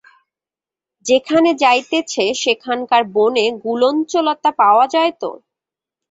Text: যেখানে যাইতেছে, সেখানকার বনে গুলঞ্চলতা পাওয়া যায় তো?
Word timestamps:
যেখানে 1.05 1.49
যাইতেছে, 1.63 2.23
সেখানকার 2.43 3.03
বনে 3.15 3.45
গুলঞ্চলতা 3.65 4.49
পাওয়া 4.61 4.85
যায় 4.93 5.13
তো? 5.21 5.29